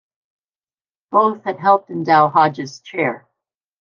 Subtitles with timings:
[1.11, 3.27] Both had helped endow Hoge's chair.